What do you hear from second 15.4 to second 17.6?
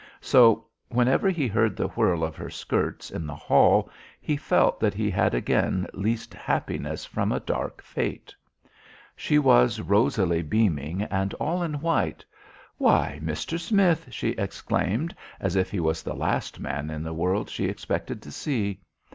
if he was the last man in the world